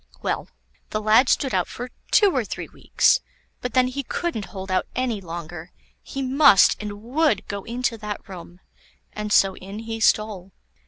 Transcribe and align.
Well, 0.23 0.47
the 0.89 0.99
lad 0.99 1.29
stood 1.29 1.53
out 1.53 1.67
for 1.67 1.91
two 2.09 2.35
or 2.35 2.43
three 2.43 2.67
weeks, 2.67 3.19
but 3.61 3.75
then 3.75 3.85
he 3.87 4.01
couldn't 4.01 4.45
hold 4.45 4.71
out 4.71 4.87
any 4.95 5.21
longer; 5.21 5.71
he 6.01 6.23
must 6.23 6.75
and 6.81 7.03
would 7.03 7.47
go 7.47 7.63
into 7.65 7.99
that 7.99 8.27
room, 8.27 8.61
and 9.13 9.31
so 9.31 9.55
in 9.57 9.77
he 9.77 9.99
stole. 9.99 10.53